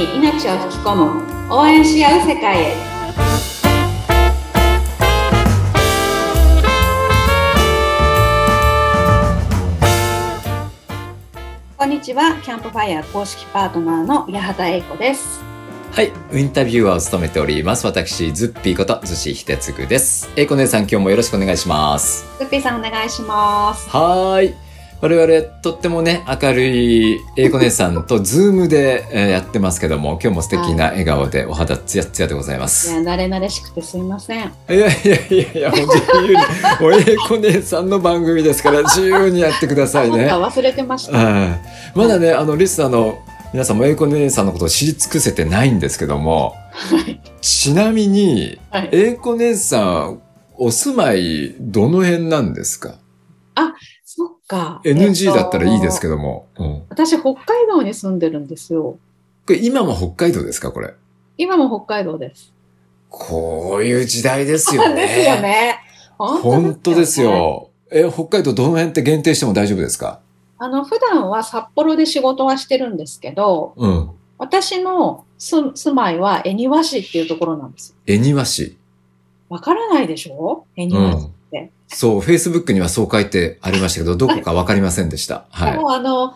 [0.00, 2.74] に命を吹き込む応援し合う世界へ
[11.76, 15.40] こんにちはキャンプファイヤー公式パートナーの八幡英子です
[15.92, 17.84] はい、インタビュアーを務めております。
[17.84, 20.30] 私、ズッピーこと、ズシヒテツグです。
[20.36, 22.24] えいこ姉さん、今日もよろしくお願いします。
[22.38, 24.69] ズッピーさんお願いしますはーい。
[25.02, 32.90] 我々、とってもね、明るいえいこ姉さんと、ズームでえーやってますけども、今日も素敵な笑顔で、お肌ツヤツヤでございまいす。
[32.92, 34.44] や慣れ慣れしくてすいません。
[34.44, 36.36] いやいやいやいや、もう自由に、
[36.80, 40.26] もうえいこ姉さんの番組ですから、自由にやってくださいね。
[40.26, 41.16] なんか忘れてました。
[41.16, 41.98] はい。
[41.98, 43.20] まだね、あの、リスナーの
[43.54, 46.54] 皆さんもえいこ姉さんのことを知り尽くせてないんですけども、
[47.40, 48.90] ちなみに、はい。
[48.92, 50.20] えいこ姉さん、
[50.58, 52.96] お住まい、どの辺なんですか？
[54.50, 56.46] か ?NG だったらいいですけど、ども。
[56.58, 58.98] うん、私北海道に住んでるんですよ
[59.46, 60.72] これ今も北海道ですか？
[60.72, 60.94] これ。
[61.38, 62.52] 今も北海道です
[63.08, 64.94] こういう時代ですよね。
[65.06, 65.78] ですよね
[66.18, 67.70] 本当ですよ。
[67.90, 70.20] え、北海道どの辺って限定しても大丈夫ですか？
[70.58, 74.10] あの、普段は札幌で仕事はしてるんですけど、うん。
[74.38, 77.96] 私の住住まいは恵庭市っていうところなんです。
[78.06, 78.76] 恵庭市。
[79.48, 80.64] わからないでしょ？
[80.76, 81.30] 恵う庭市っんて。。
[81.92, 85.46] そう、Facebook にはそう書いてありましたけど、どこかわかりませんでした。
[85.50, 85.72] はい。
[85.72, 86.34] でもあの、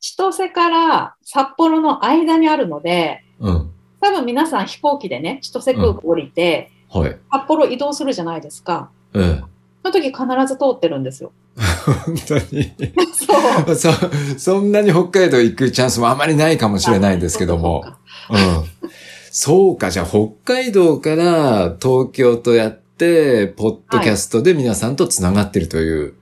[0.00, 3.70] 千歳から札幌の間にあるので、うん。
[4.00, 7.16] 多分皆さん飛行機でね、千歳空港降りて、はい。
[7.32, 8.90] 札幌移動するじゃないですか。
[9.12, 9.44] うん。
[9.82, 11.32] その時必ず通ってるんですよ。
[12.04, 12.72] 本当に。
[13.14, 13.74] そう。
[13.76, 13.90] そ、
[14.38, 17.84] そんなに北海道行くチャンスもあまりないかもしれないんですけども。
[18.30, 18.88] うん。
[19.30, 26.14] そうか、じゃあ北海道から東京とやって、ポッドキャストで皆さんと繋がってるという、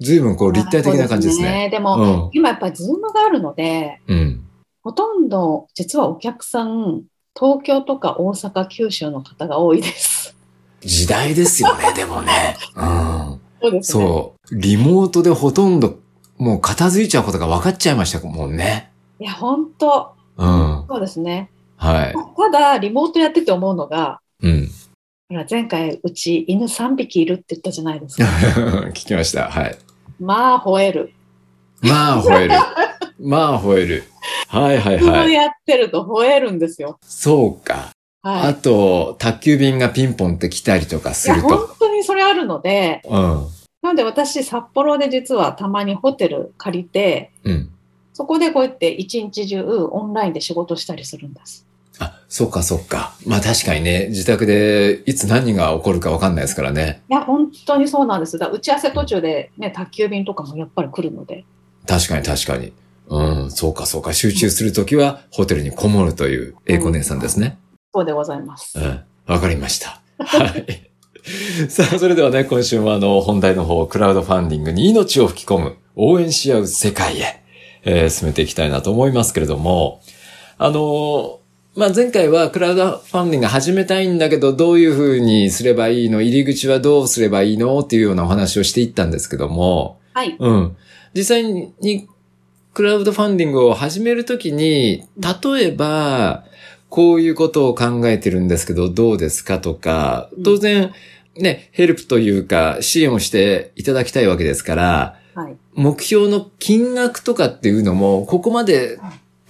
[0.00, 1.68] 随分こう立体的な感じですね。
[1.70, 4.18] でも、今やっぱりズームがあるので、うん。
[4.18, 4.44] うん。
[4.82, 7.02] ほとんど実はお客さん、
[7.38, 10.36] 東京とか大阪、九州の方が多いです。
[10.80, 12.56] 時代ですよね、でもね。
[12.76, 13.40] うん。
[13.60, 14.04] そうですね。
[14.04, 14.54] そう。
[14.58, 15.98] リモートでほとんど、
[16.38, 18.90] もう片付いちゃうことが分かっちゃいましたもんね。
[19.18, 20.84] いや、本当うん。
[20.88, 21.50] そうですね。
[21.76, 22.14] はい。
[22.14, 24.68] ただ、リモートやってて思うのが、うん。
[25.30, 28.24] ほら前回うち犬3匹いるって言ったじゃないですか。
[28.90, 29.48] 聞きました。
[29.48, 29.78] はい。
[30.18, 31.12] まあ、吠える。
[31.82, 32.54] まあ、吠える。
[33.20, 34.04] まあ、吠える。
[34.48, 35.32] はいはいそうはい。
[35.32, 36.98] やってると吠えるんですよ。
[37.02, 37.90] そうか。
[38.22, 38.48] はい。
[38.48, 41.48] あと、宅急便がピンポンって来たりとかいや、すると。
[41.48, 43.20] 本当にそれあるので、うん。
[43.82, 47.70] なので私、札幌で実はたまにホテル借りて、うん。
[48.14, 49.62] そこでこうやって一日中
[49.92, 51.69] オンラインで仕事したりするんです。
[52.00, 53.14] あ、そうかそうか。
[53.26, 57.02] まあ確かにね、自宅でいつ何が起こるか分かんないですからね。
[57.08, 58.38] いや、本当にそうなんです。
[58.38, 61.44] だ打ち合わせ途中でね、宅急便とかもやっぱり来るので。
[61.86, 62.72] 確かに確かに。
[63.08, 64.12] うん、そうかそうか。
[64.12, 67.58] 集中するときはホテルにこもるという英子姉さんですね。
[67.92, 68.78] そうでございます。
[68.78, 70.00] うん、わかりました。
[70.18, 70.90] はい。
[71.68, 77.42] さあ、それではね、今週もあの、本題の方、クラウドファンディングに命を吹き込む、応援し合う世界へ、
[77.84, 80.00] えー進めていきたいなと思いますけれども、
[80.58, 81.39] あのー
[81.76, 90.36] まあ、前回はクラウドファンディング始めたいんだけど、どういうふうにすればいいの入り口はどうすればいいのっていうようなお話をしていったんですけども、はい。
[90.36, 90.76] うん。
[91.14, 92.08] 実際に、
[92.74, 96.44] クラウドファンディングを始めるときに、例えば、
[96.88, 100.92] こういうことを考えてるんですけど、どうですかとか、当然、
[101.36, 105.56] ね、ヘルプというか、支援をしていただきたいわけですから、はい。
[105.74, 108.98] 目標の金額とかっていうのも、ここまで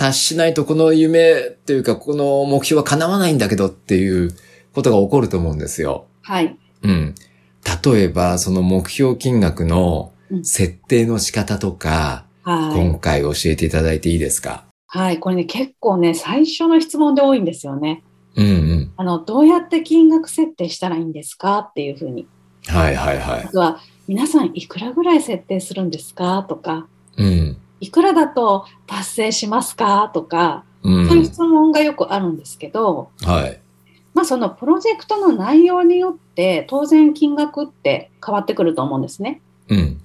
[0.00, 4.30] 達しないとこの夢というか、この目標は叶わないんだけどっていう
[4.74, 6.06] ことが起こると思うんですよ。
[6.22, 6.56] はい。
[6.82, 7.14] うん。
[7.84, 12.80] 例えば、その目標金額のうん設定の仕方とか、はい。
[12.80, 14.64] 今回教えていただいていいですか？
[14.86, 15.18] はい。
[15.18, 18.02] これね、結構ね、最初の質問で多いんですよね。
[18.36, 18.92] うんうん。
[18.96, 22.26] あの、どうやって金額設定したらいいんですかっていうふうに。
[22.66, 23.44] はいはいはい。
[23.44, 26.86] あとは、皆さんいくらぐらい設定するんですかとか、
[27.18, 27.56] うん。
[27.80, 30.10] いくらだと達成しますか？
[30.12, 30.88] とか、う。
[30.88, 33.60] そういうん質問がよくあるんですけど、はい。
[34.14, 39.40] まあそのプロジェクトの内容によって当然金額って変わってくると思うんですね。
[39.68, 40.00] うん。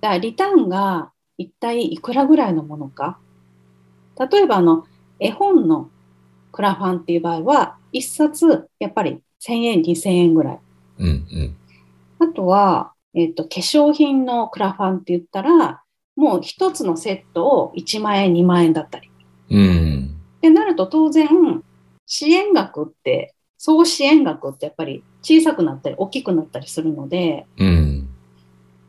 [0.00, 3.18] だからリターンが一体いくらぐらいのものか。
[4.18, 4.86] 例えばあの
[5.18, 5.88] 絵本の
[6.52, 10.58] クラファンっていう場合は一冊やっぱり1000円、2000円ぐらい。
[10.98, 11.56] うんうん。
[12.18, 15.82] あとは、えっと、化粧品のクラファンって言ったら
[16.20, 19.10] もう一つのセットを1万円、2万円だったり。
[19.50, 20.16] うん。
[20.36, 21.26] ってなると当然
[22.04, 28.08] 支援額って総支援額ってやっぱり小さくなったり大きくなったりするのでうん。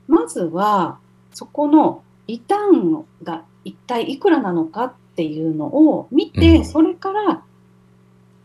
[0.07, 1.00] まずは
[1.33, 7.44] そこのリターンが一体いくらなのかっていうのを見て、うんそれから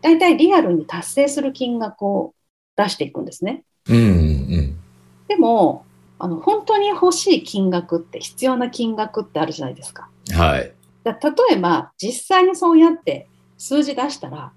[0.01, 2.33] だいたいリアルに達成する金額を
[2.77, 3.63] 出していくんですね。
[3.89, 4.01] うんう
[4.61, 4.77] ん
[5.27, 5.83] でも、
[6.19, 10.09] あの、本当に欲しい金額って必要な金額ってあるじゃないですか。
[10.29, 10.35] うん。
[10.35, 10.73] はい。
[11.03, 13.27] だ例えば、実際にそうやって
[13.57, 14.51] 数字出したら、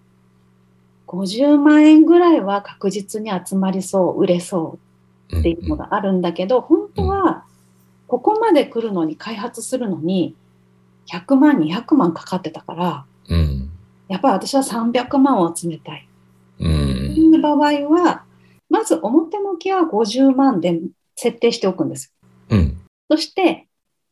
[1.07, 4.79] 50万円ぐらいは確実に集まりそう、売れそ
[5.33, 7.45] うっていうのがあるんだけど、本当は、
[8.07, 10.35] ここまで来るのに開発するのに、
[11.07, 13.71] 100万、200万かかってたから、うん。
[14.09, 16.07] やっぱり私は300万を集めたい。
[16.59, 16.63] う。
[16.63, 18.25] というん場合は、
[18.69, 20.81] まず表向きは50万で
[21.23, 22.15] 設定しておくんです。
[22.49, 22.81] うん。
[23.11, 23.67] そして、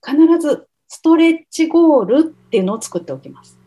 [0.07, 3.59] 必ずストレッチゴールっていうのを作っておきます。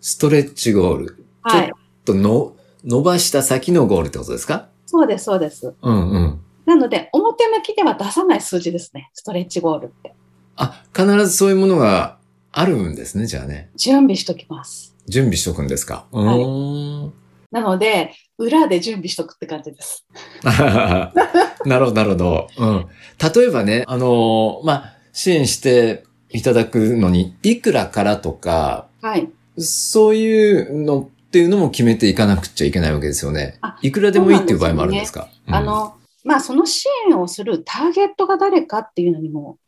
[0.00, 1.24] ストレッチゴール。
[1.42, 1.72] はい。
[2.04, 2.54] との、
[2.84, 4.68] 伸ばした先のゴールってことですか？
[4.86, 5.74] そうです、そうです。
[5.82, 6.40] うんうん。
[6.64, 9.10] なので、表向きでは出さない数字ですね。
[9.14, 10.14] ストレッチゴールって。
[10.54, 12.18] あ、必ずそういうものが
[12.52, 13.70] あるんですね、じゃあね。
[13.74, 14.94] 準備しときます。
[15.08, 16.06] 準備しとくんですか？
[16.12, 17.12] うはい。
[17.50, 20.06] なので、裏で準備しとくって感じです。
[21.66, 22.48] なるほど、なるほど。
[22.58, 22.86] うん。
[23.34, 29.28] 例えばね、あのーまあ、支援していただくのに、いくらからとか、はい。
[29.58, 33.78] そういうのっていうのも決めていかなくちゃいけないわけですよねあ。
[33.82, 35.28] いくらでもいいっていう場合もあるんですか？
[35.48, 39.58] あ、の、まあ、その支援をするターゲットが誰かっていうのにも、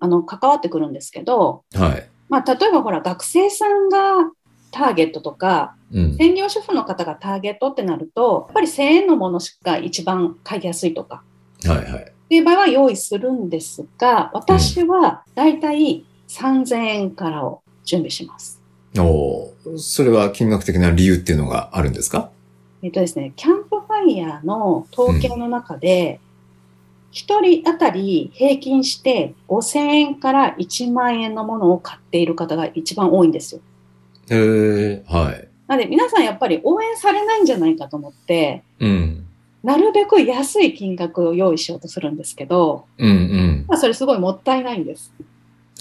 [0.00, 2.08] あの、関わってくるんですけど、うんはい。
[2.28, 4.30] まあ、例えばほら、学生さんが
[4.72, 6.16] ターゲットとか、うん。
[6.16, 11.22] 専業主婦の方がターゲットってなると、やっぱり1000円のものしか一番買いやすいとか、
[11.66, 12.02] はいはい。
[12.02, 18.60] っていう場合は用意するんですが、私はだいたい3000円からを準備します。
[18.98, 22.30] おーそれは金額的な理由っていうのがあるんですか？
[22.82, 26.18] えっとですね、キャンプファイヤーの統計の中で、
[27.10, 33.60] 一人当たり平均して5000円から1万円のものを買っている方が一番多いんですよ。
[34.30, 35.48] へえ、はい。
[35.66, 39.26] なので皆さんやっぱり応援されないんじゃないかと思って、うん。
[39.62, 43.64] なるべく安い金額を用意しようとするんですけど、うんうん。
[43.68, 45.12] まあ、それすごいもったいないんです。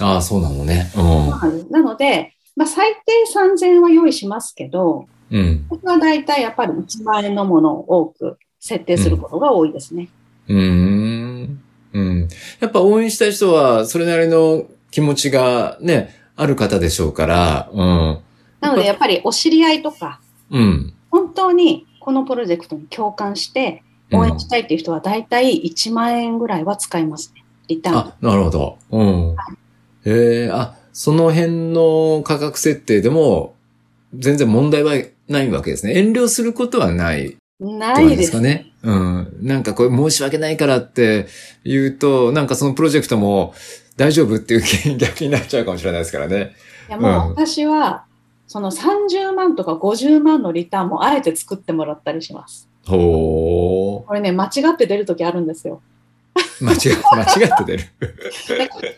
[0.01, 0.91] ああ、そうなのね。
[0.95, 5.39] まあなので、まあ、最低3000円は用意しますけど、うん。
[5.39, 5.65] うん。
[5.69, 10.09] 僕は大体やっぱり1万円のものを多く設定することが多いですね。
[10.47, 11.61] うーん。
[11.93, 12.27] うん。
[12.59, 18.19] やっぱ応援したい人は、それなりの気持ちがね、ある方でしょうから、うん。
[18.59, 20.19] なのでやっぱりお知り合いとか、
[20.51, 20.93] うん。
[21.11, 27.45] 本当にこのプロジェクトに共感して応援したいっていう人は大体1万円ぐらいは使いますね。
[27.67, 27.97] リターン。
[27.97, 28.79] あ、なるほど。
[28.89, 29.35] うん。
[30.05, 33.53] へえ、あ、その辺の価格設定でも、
[34.15, 34.95] 全然問題は
[35.27, 35.99] ないわけですね。
[35.99, 38.71] 遠慮することはないないですすかね。
[38.81, 39.37] うん。
[39.41, 41.27] なんかこれ申し訳ないからって
[41.63, 43.53] 言うと、なんかそのプロジェクトも
[43.97, 46.55] 大丈夫っていう気 逆になっちゃうかもしれないですからね。
[46.87, 48.05] いやもううん私は、
[48.49, 52.67] その30万とか50万のリターンもあえて作ってもらったりします。
[52.83, 55.83] ほこれね、間違って出るときあるんですよ。
[56.35, 56.65] ー。
[56.65, 57.83] 間違って、間違って出る。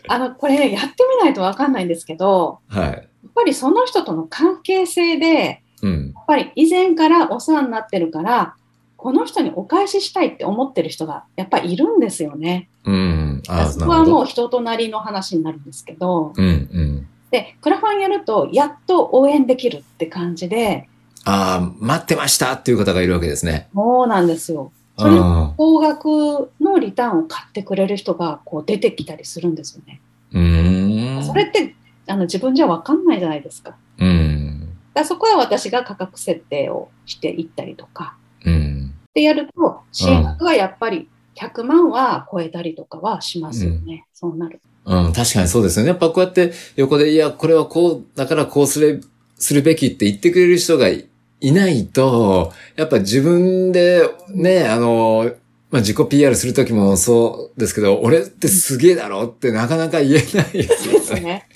[0.08, 2.86] あの、これね、やってみないとわかんないんですけど、はい。
[2.86, 3.00] やっ
[3.34, 6.12] ぱりその人との関係性で、うん。
[6.16, 8.54] やっぱり以前からお世話になってるから、
[8.96, 12.70] この人にお返ししたいって思ってる人がやっぱりいるんですよね。
[12.86, 13.42] うん。
[13.48, 14.24] あそこはもう。
[14.24, 17.08] 人となりの話になるんですけど、うん、うん。
[17.32, 20.88] で、クラファンやるとやっと応援できるって感じで、
[21.24, 23.68] ああ、待ってましたっていう方がいるわけですね。
[23.74, 24.70] そうなんですよ。
[24.98, 25.54] うそれん。
[25.56, 30.00] 高額のリターンを買ってくれる人がこう出てきたりするんですよね。
[30.32, 31.24] うーん。
[31.24, 31.74] それって
[32.06, 33.76] あの自分じゃわかんないじゃないですか。
[33.98, 34.68] うん。
[34.92, 38.92] らそこは私が価格設定をしていったりとか、うん。
[39.14, 44.04] でやると、支援額はやっぱり100万は超えたりとかはしますよね。
[44.12, 44.60] そうなる。
[44.84, 45.90] うん、確かにそうですよね。
[45.90, 49.00] やっぱこうやって横で、いや、これはこう、だからこうすれ、
[49.36, 51.08] するべきって言ってくれる人がい
[51.40, 55.32] いないと、やっぱ自分でね、あの、
[55.72, 60.98] まあ、自己 PR するときもそうですけど、俺ってすげえだろってなかなか言えないですよね。
[60.98, 61.48] ですね。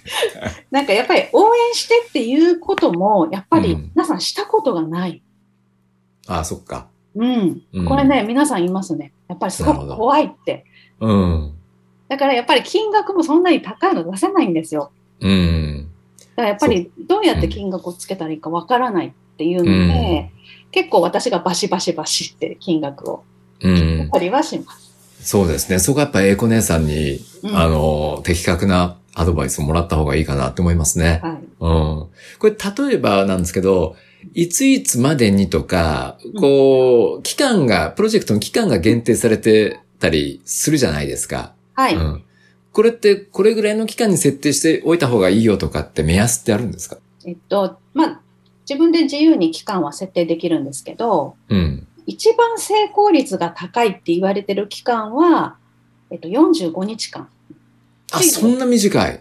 [0.70, 5.22] なんかやっぱり応援してっていうことも、やっぱりうん皆さんしたことがない。
[6.26, 6.88] ああ、そっか。
[7.14, 7.62] うん。
[7.72, 9.12] うんこれね、皆さん言いますね。
[9.28, 10.64] やっぱりすごく怖いって。
[11.00, 11.52] うん。
[12.08, 14.92] だからやっぱり金額もそんなに高いの出せないんですよ。
[15.20, 15.88] うん。
[16.36, 20.36] だからやっぱりどうやって金額をつけたらいいかわからないっていうので、うん
[20.72, 23.24] 結構私がバシバシバシって金額を
[23.62, 24.10] うん。
[24.12, 24.86] 取りはします。
[25.22, 25.78] そうですね。
[25.78, 31.20] そこはやっぱ英子姉さんに、うんあの、的確なアドバイスをもらった方がいいかなって思いますね。
[31.22, 31.32] はい。
[31.32, 31.40] うん。
[31.58, 32.10] こ
[32.42, 33.96] れ、例えばなんですけど、
[34.34, 41.54] いついつまでにとか、こう、期間が、プロジェクトの期間が限定されてたりするじゃないですか。
[41.76, 41.94] はい。
[41.94, 42.24] うん。
[42.72, 46.98] これって、これぐらいの期間に設定しておいた方がいいよとかって目安ってあるんですか？
[47.24, 48.20] えっと、まあ、
[48.68, 51.86] 自分で自由に期間は設定できるんですけど、うん。
[52.06, 55.56] 一番成功率が高いって言われてる期間は、
[56.10, 57.28] えっと、45日間。
[58.12, 59.20] あ、そんな短い？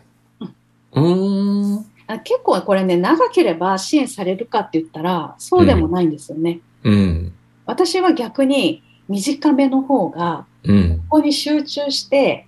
[0.93, 1.85] うーん。
[2.07, 6.59] あ結構これね、長ければ支援されるかって言ったら、そうでもないんですよね。
[6.83, 7.33] うん。
[7.65, 10.97] 私は逆に短めの方が、うん。
[11.09, 12.47] ここに集中して、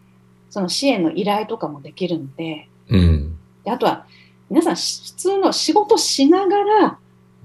[0.49, 3.37] その支援の依頼とかもできるので、うん。
[3.63, 4.05] であとは、
[4.49, 6.99] 皆さんし普通の仕事しながら、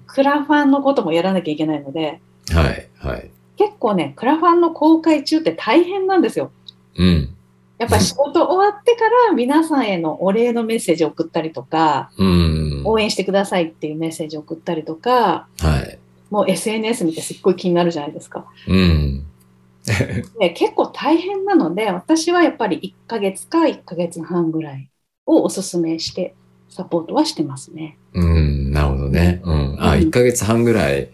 [0.06, 2.88] クラファンのこともやらなきゃいけないので、はい。
[2.98, 3.30] はい。
[3.56, 6.50] 結構ね、クラファンの公開中って大変なんですよ。
[6.96, 7.34] うん。
[7.78, 12.82] やっぱり仕事終わってから皆さんへのお礼のメッセージを送ったりとか、うん。
[12.84, 15.98] 応援してくださいっていうメッセージを送ったりとか、はい。
[16.30, 18.46] もう SNS 見てすっごい気になるじゃないですか。
[18.68, 19.26] うん。
[20.38, 24.88] で結構大変なので、私はやっぱり1ヶ月か1ヶ月半ぐらい
[25.26, 26.34] をおすすめして、
[26.68, 27.98] サポートはしてますね。
[28.14, 28.72] うん。
[28.72, 29.42] なるほどね。
[29.44, 29.76] うん。
[29.78, 31.10] あ、うん1ヶ月半ぐらい。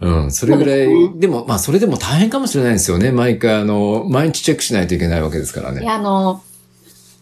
[0.00, 0.30] うん。
[0.30, 3.12] それぐらい、ですねでも、まあ、それでも大変かもしれないですよね。
[3.12, 5.82] 毎回、あの、毎日チェックしないといけないわけですからね。
[5.82, 6.42] いや、あの、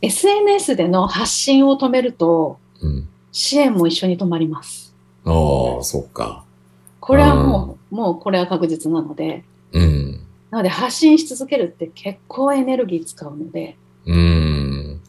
[0.03, 3.09] SNS での発信を止めると、うん。
[3.33, 4.95] 支援も一緒に止まります。
[5.25, 5.31] あ
[5.81, 6.45] あ、そっか。
[7.01, 10.14] これはもう、もうこれは確実なので、うん。
[10.55, 15.01] なので発信し続けるって結構エネルギー使うので、うん。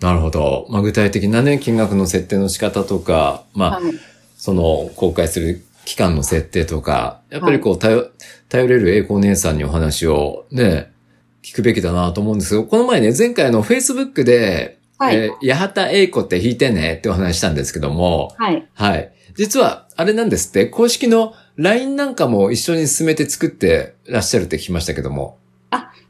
[0.00, 0.66] なるほど。
[0.70, 3.92] まあ、具体的なね、金額の設定の仕方とか、まあ、はい
[4.38, 8.12] その、公開する期間の設定とか、やっぱりこう、頼、
[8.48, 10.90] 頼れる栄光姉さんにお話をね、
[11.42, 18.66] 聞くべきだなと思うんですけど、この前ね、前回あの、Facebook で、はい、えー八幡栄子って弾いてねってお話したんですけども、はい。
[18.72, 19.12] はい。
[19.36, 25.38] 実は、あれなんですって、公式の LINE なんかも一緒に進めて作ってらっしゃるって聞きましたけども。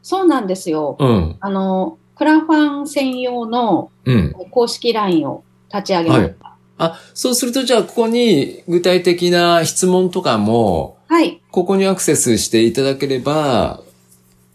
[0.05, 0.97] そうなんですよ。
[0.99, 1.37] うん。
[1.39, 4.33] あの、クラファン専用のうん。
[4.51, 6.55] 公式 LINE を立ち上げました。
[6.77, 11.41] あ、そうするとじゃあここに具体的な質問とかも、はい。
[11.49, 13.81] ここにアクセスしていただければ、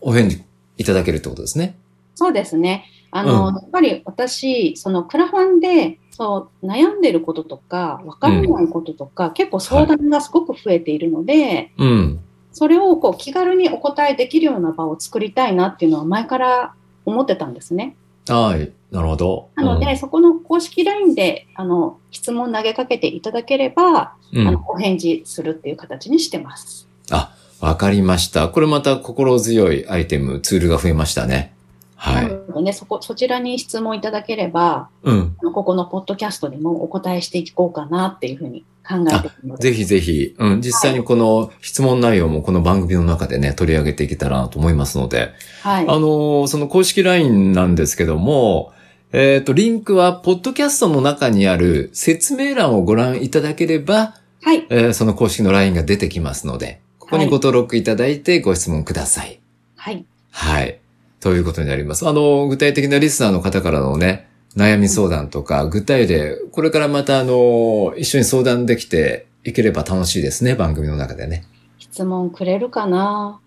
[0.01, 0.41] お返事
[0.77, 1.77] いただけるってことですね。
[2.15, 2.85] そうですね。
[3.11, 12.21] あの、うんやっぱり私、そのクラファンで、そう、悩んでることとか、わからないこととか、結構相談がすごく増えているので、うん。
[12.53, 16.75] それをこう気軽にお答えできるような場を作りたいなっていうのは前から
[17.07, 17.97] 思ってたんですね。
[18.29, 18.71] はい。
[18.91, 19.49] なるほど。
[19.55, 24.41] なので、そこの公式 LINE で、あの、質問投げかけていただければ、うん。
[24.41, 26.87] うんあの、お返事するっていう形にしてます。
[27.11, 28.51] あ、わかりました。
[28.51, 31.55] これまた心強いアイテム、ツールが増えましたね。
[32.01, 32.23] は。
[32.23, 35.37] ないね、そこ、そちらに質問いただければ、うん。
[35.53, 39.71] ここのポッドキャストでもお答えしていこうかなっていうふうに考えているので。
[39.71, 45.85] ぜひぜひ、うん、実際にこの質問内容もこの番組の中でね、取り上げていけたらなと思いますので、はい。
[45.85, 48.73] あのーその公式 LINE なんですけども、
[49.13, 54.67] えっ、と、リンクは、ポッドキャストの中にある説明欄をご覧いただければ、はい。
[54.71, 59.41] えーその公式の LINE が出てきますので、ここにご登録いただいてご質問ください。
[59.77, 60.05] はい。
[60.31, 60.79] はい。
[61.21, 62.09] ということになります。
[62.09, 71.45] あの、具体的なリスナーの方からのね、悩み相談とか、具体例、これからまたあの、一緒に相談できていければ楽しいですね、番組の中でね。
[71.79, 73.41] 質問くれるかな？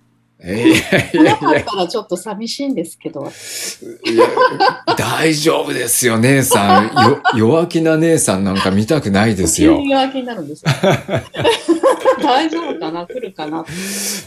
[0.46, 0.82] え いやい
[1.14, 3.32] やいやなかったらちょっと寂しいんですけど。
[4.98, 6.86] 大丈夫ですよ、姉さん。
[7.10, 9.80] よ弱気な姉さんなんか見たくないですよ。
[9.80, 10.72] 弱気になるんですよ。
[12.22, 13.06] 大丈夫かな？
[13.06, 13.66] 来るかな？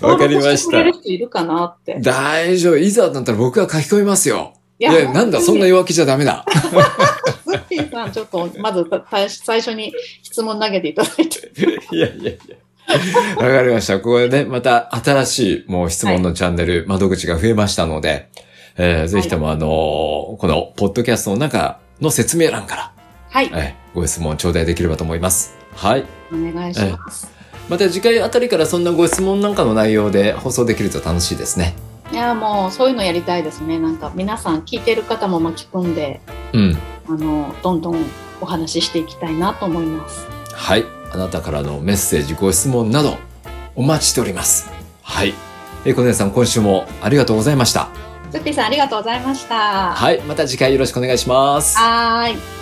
[0.00, 0.90] わかりました。
[0.90, 1.98] 人いるかなって。
[2.00, 2.76] 大丈夫。
[2.76, 4.54] いざだったら僕が書き込みますよ。
[4.78, 6.44] いいや、なんだ、そんな弱気じゃダメだ。
[6.50, 9.90] スッピーさん、ちょっと、まずた最初に
[10.22, 11.50] 質問投げていただいて。
[11.92, 12.56] いやいやいや。
[13.36, 13.98] わかりました。
[13.98, 18.28] ここでね、また新しいもう質問のチャンネル、窓口が増えましたので、
[18.76, 22.92] えーぜひともあのーこのポッドキャストの中の説明欄から、
[23.30, 23.50] はい。
[23.52, 25.56] えーご質問頂戴できればと思います。
[25.74, 26.04] はい。
[26.30, 27.30] お願いします。
[27.68, 31.74] また次回あたりからそんなご質問なんかの内容で放送できると楽しいですね。
[32.12, 33.78] いや、もう、そういうのやりたいですね。
[33.80, 36.20] なんか、皆さん聞いてる方も巻き込んで、
[36.52, 36.78] うん。
[37.08, 38.04] あの、どんどん
[38.40, 40.24] お話ししていきたいなと思います。
[40.52, 40.84] はい。
[41.16, 43.16] あなたからのメッセージ、ご質問など、
[43.74, 44.70] お待ちしております。
[45.02, 45.32] はい。
[45.86, 47.88] えいこ姉さん、今週もありがとうございました。
[48.30, 49.94] スッピーさん、ありがとうございました。
[49.94, 50.20] はい。
[50.22, 51.78] また次回よろしくお願いします。
[51.78, 52.55] はーい。